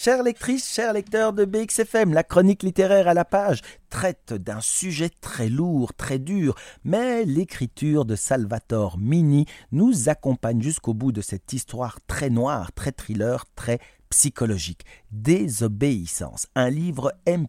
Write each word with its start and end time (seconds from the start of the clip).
Chères 0.00 0.22
lectrices, 0.22 0.72
chers 0.72 0.92
lecteurs 0.92 1.32
de 1.32 1.44
BXFM, 1.44 2.14
la 2.14 2.22
chronique 2.22 2.62
littéraire 2.62 3.08
à 3.08 3.14
la 3.14 3.24
page 3.24 3.62
traite 3.90 4.32
d'un 4.32 4.60
sujet 4.60 5.10
très 5.20 5.48
lourd, 5.48 5.92
très 5.92 6.20
dur, 6.20 6.54
mais 6.84 7.24
l'écriture 7.24 8.04
de 8.04 8.14
Salvatore 8.14 8.96
Mini 8.96 9.46
nous 9.72 10.08
accompagne 10.08 10.62
jusqu'au 10.62 10.94
bout 10.94 11.10
de 11.10 11.20
cette 11.20 11.52
histoire 11.52 11.98
très 12.06 12.30
noire, 12.30 12.72
très 12.72 12.92
thriller, 12.92 13.44
très 13.56 13.80
psychologique. 14.10 14.84
Désobéissance, 15.10 16.46
un 16.54 16.70
livre 16.70 17.12
M 17.26 17.46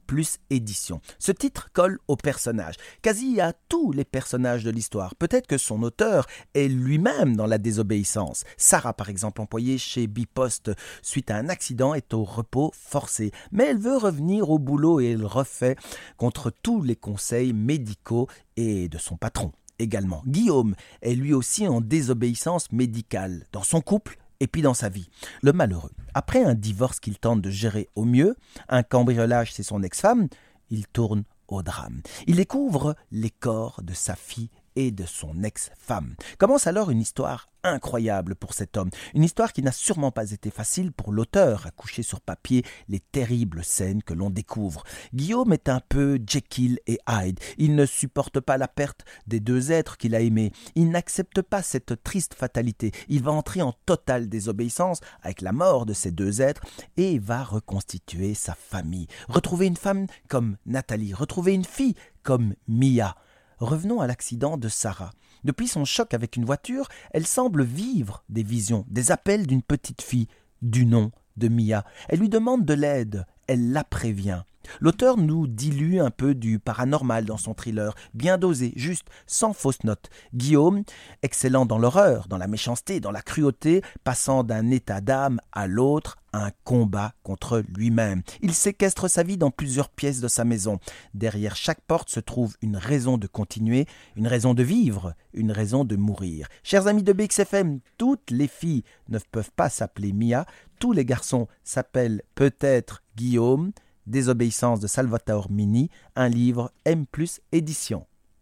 édition. 0.49 1.01
Ce 1.19 1.31
titre 1.31 1.69
colle 1.73 1.99
au 2.07 2.15
personnage, 2.15 2.75
quasi 3.01 3.41
à 3.41 3.53
tous 3.53 3.91
les 3.91 4.05
personnages 4.05 4.63
de 4.63 4.71
l'histoire. 4.71 5.15
Peut-être 5.15 5.47
que 5.47 5.57
son 5.57 5.83
auteur 5.83 6.25
est 6.53 6.67
lui-même 6.67 7.35
dans 7.35 7.45
la 7.45 7.57
désobéissance. 7.57 8.43
Sarah, 8.57 8.93
par 8.93 9.09
exemple, 9.09 9.41
employée 9.41 9.77
chez 9.77 10.07
Bipost 10.07 10.71
suite 11.01 11.31
à 11.31 11.37
un 11.37 11.49
accident, 11.49 11.93
est 11.93 12.13
au 12.13 12.23
repos 12.23 12.71
forcé. 12.73 13.31
Mais 13.51 13.65
elle 13.65 13.79
veut 13.79 13.97
revenir 13.97 14.49
au 14.49 14.59
boulot 14.59 14.99
et 14.99 15.11
elle 15.11 15.25
refait 15.25 15.75
contre 16.17 16.51
tous 16.51 16.81
les 16.81 16.95
conseils 16.95 17.53
médicaux 17.53 18.27
et 18.57 18.89
de 18.89 18.97
son 18.97 19.17
patron 19.17 19.51
également. 19.79 20.21
Guillaume 20.27 20.75
est 21.01 21.15
lui 21.15 21.33
aussi 21.33 21.67
en 21.67 21.81
désobéissance 21.81 22.71
médicale. 22.71 23.45
Dans 23.51 23.63
son 23.63 23.81
couple, 23.81 24.17
et 24.39 24.47
puis 24.47 24.61
dans 24.61 24.73
sa 24.73 24.89
vie. 24.89 25.09
Le 25.41 25.53
malheureux. 25.53 25.91
Après 26.13 26.43
un 26.43 26.55
divorce 26.55 26.99
qu'il 26.99 27.19
tente 27.19 27.41
de 27.41 27.49
gérer 27.49 27.89
au 27.95 28.05
mieux, 28.05 28.35
un 28.67 28.83
cambriolage 28.83 29.53
c'est 29.53 29.63
son 29.63 29.83
ex-femme, 29.83 30.27
il 30.69 30.87
tourne 30.87 31.23
au 31.47 31.63
drame. 31.63 32.01
Il 32.27 32.37
découvre 32.37 32.95
les 33.11 33.29
corps 33.29 33.81
de 33.83 33.93
sa 33.93 34.15
fille 34.15 34.49
et 34.79 34.91
de 34.91 35.05
son 35.05 35.43
ex-femme. 35.43 36.15
Commence 36.37 36.65
alors 36.65 36.89
une 36.89 37.01
histoire 37.01 37.49
incroyable 37.65 38.35
pour 38.35 38.53
cet 38.53 38.77
homme, 38.77 38.89
une 39.13 39.25
histoire 39.25 39.51
qui 39.51 39.61
n'a 39.61 39.73
sûrement 39.73 40.11
pas 40.11 40.31
été 40.31 40.49
facile 40.49 40.93
pour 40.93 41.11
l'auteur 41.11 41.67
à 41.67 41.71
coucher 41.71 42.01
sur 42.01 42.21
papier 42.21 42.63
les 42.87 43.01
terribles 43.01 43.65
scènes 43.65 44.01
que 44.01 44.13
l'on 44.13 44.29
découvre. 44.29 44.83
Guillaume 45.13 45.51
est 45.51 45.67
un 45.67 45.81
peu 45.89 46.17
Jekyll 46.25 46.79
et 46.87 46.97
Hyde, 47.09 47.41
il 47.57 47.75
ne 47.75 47.85
supporte 47.85 48.39
pas 48.39 48.57
la 48.57 48.69
perte 48.69 49.03
des 49.27 49.41
deux 49.41 49.73
êtres 49.73 49.97
qu'il 49.97 50.15
a 50.15 50.21
aimés, 50.21 50.53
il 50.75 50.89
n'accepte 50.91 51.41
pas 51.41 51.61
cette 51.61 52.01
triste 52.01 52.33
fatalité, 52.33 52.93
il 53.09 53.21
va 53.21 53.33
entrer 53.33 53.61
en 53.61 53.73
totale 53.85 54.29
désobéissance 54.29 55.01
avec 55.21 55.41
la 55.41 55.51
mort 55.51 55.85
de 55.85 55.93
ces 55.93 56.11
deux 56.11 56.41
êtres 56.41 56.61
et 56.95 57.19
va 57.19 57.43
reconstituer 57.43 58.33
sa 58.33 58.55
famille, 58.55 59.07
retrouver 59.27 59.67
une 59.67 59.75
femme 59.75 60.07
comme 60.29 60.55
Nathalie, 60.65 61.13
retrouver 61.13 61.53
une 61.53 61.65
fille 61.65 61.95
comme 62.23 62.53
Mia. 62.69 63.17
Revenons 63.59 63.99
à 63.99 64.07
l'accident 64.07 64.57
de 64.57 64.69
Sarah. 64.69 65.11
Depuis 65.43 65.67
son 65.67 65.83
choc 65.85 66.13
avec 66.13 66.37
une 66.37 66.45
voiture, 66.45 66.87
elle 67.11 67.27
semble 67.27 67.63
vivre 67.63 68.23
des 68.29 68.43
visions, 68.43 68.85
des 68.89 69.11
appels 69.11 69.47
d'une 69.47 69.61
petite 69.61 70.01
fille, 70.01 70.27
du 70.61 70.85
nom 70.85 71.11
de 71.37 71.47
Mia. 71.49 71.85
Elle 72.07 72.19
lui 72.19 72.29
demande 72.29 72.65
de 72.65 72.73
l'aide, 72.73 73.25
elle 73.47 73.71
la 73.71 73.83
prévient. 73.83 74.43
L'auteur 74.79 75.17
nous 75.17 75.47
dilue 75.47 75.99
un 75.99 76.11
peu 76.11 76.35
du 76.35 76.59
paranormal 76.59 77.25
dans 77.25 77.37
son 77.37 77.53
thriller, 77.53 77.93
bien 78.13 78.37
dosé, 78.37 78.73
juste, 78.75 79.07
sans 79.27 79.53
fausse 79.53 79.83
note. 79.83 80.09
Guillaume, 80.33 80.83
excellent 81.23 81.65
dans 81.65 81.77
l'horreur, 81.77 82.27
dans 82.27 82.37
la 82.37 82.47
méchanceté, 82.47 82.99
dans 82.99 83.11
la 83.11 83.21
cruauté, 83.21 83.81
passant 84.03 84.43
d'un 84.43 84.71
état 84.71 85.01
d'âme 85.01 85.39
à 85.51 85.67
l'autre, 85.67 86.17
un 86.33 86.51
combat 86.63 87.13
contre 87.23 87.63
lui-même. 87.75 88.21
Il 88.41 88.53
séquestre 88.53 89.09
sa 89.09 89.23
vie 89.23 89.37
dans 89.37 89.51
plusieurs 89.51 89.89
pièces 89.89 90.21
de 90.21 90.27
sa 90.27 90.45
maison. 90.45 90.79
Derrière 91.13 91.55
chaque 91.55 91.81
porte 91.81 92.09
se 92.09 92.19
trouve 92.19 92.55
une 92.61 92.77
raison 92.77 93.17
de 93.17 93.27
continuer, 93.27 93.87
une 94.15 94.27
raison 94.27 94.53
de 94.53 94.63
vivre, 94.63 95.13
une 95.33 95.51
raison 95.51 95.85
de 95.85 95.95
mourir. 95.95 96.47
Chers 96.63 96.87
amis 96.87 97.03
de 97.03 97.13
BXFM, 97.13 97.79
toutes 97.97 98.31
les 98.31 98.47
filles 98.47 98.83
ne 99.09 99.19
peuvent 99.31 99.51
pas 99.55 99.69
s'appeler 99.69 100.13
Mia, 100.13 100.45
tous 100.79 100.91
les 100.91 101.05
garçons 101.05 101.47
s'appellent 101.63 102.21
peut-être 102.35 103.03
Guillaume. 103.15 103.71
Désobéissance 104.09 104.79
de 104.79 104.87
Salvatore 104.87 105.51
Mini, 105.51 105.89
un 106.15 106.29
livre 106.29 106.71
M 106.83 107.05
édition. 107.51 108.05